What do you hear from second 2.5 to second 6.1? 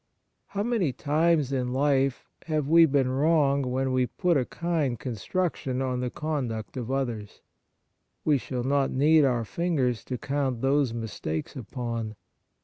we been wrong when we put a kind construction on the